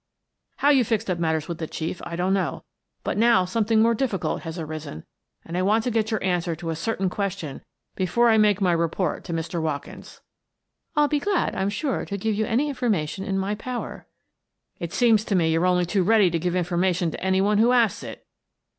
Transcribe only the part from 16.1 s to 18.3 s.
to give information to any one who asks it."